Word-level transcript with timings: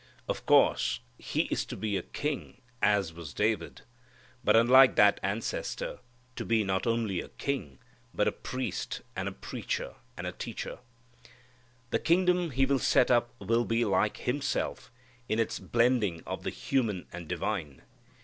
Of 0.27 0.47
course 0.47 0.99
He 1.19 1.41
is 1.51 1.63
to 1.65 1.77
be 1.77 1.95
a 1.95 2.01
king 2.01 2.59
as 2.81 3.13
was 3.13 3.35
David, 3.35 3.81
but 4.43 4.55
unlike 4.55 4.95
that 4.95 5.19
ancestor, 5.21 5.99
to 6.35 6.43
be 6.43 6.63
not 6.63 6.87
only 6.87 7.21
a 7.21 7.29
king, 7.29 7.77
but 8.11 8.27
a 8.27 8.31
priest, 8.31 9.01
and 9.15 9.27
a 9.29 9.31
preacher 9.31 9.93
and 10.17 10.39
teacher. 10.39 10.79
The 11.91 11.99
kingdom 11.99 12.49
he 12.49 12.65
will 12.65 12.79
set 12.79 13.11
up 13.11 13.29
will 13.37 13.63
be 13.63 13.85
like 13.85 14.17
Himself 14.17 14.91
in 15.29 15.37
its 15.37 15.59
blending 15.59 16.23
of 16.25 16.41
the 16.41 16.49
human 16.49 17.05
and 17.13 17.27
divine. 17.27 17.83